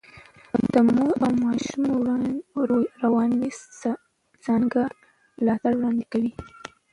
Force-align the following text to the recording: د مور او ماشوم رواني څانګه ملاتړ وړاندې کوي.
د 0.73 0.73
مور 0.95 1.13
او 1.27 1.31
ماشوم 1.43 1.85
رواني 3.03 3.49
څانګه 4.45 4.81
ملاتړ 5.39 5.71
وړاندې 5.77 6.05
کوي. 6.11 6.31